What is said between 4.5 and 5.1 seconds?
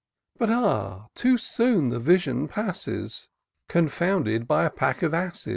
a pack